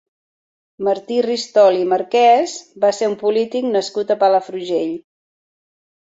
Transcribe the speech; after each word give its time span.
Martí 0.85 1.17
Ristol 1.25 1.75
i 1.79 1.83
Marquès 1.91 2.55
va 2.85 2.91
ser 2.99 3.09
un 3.09 3.13
polític 3.23 3.67
nascut 3.75 4.15
a 4.15 4.17
Palafrugell. 4.23 4.95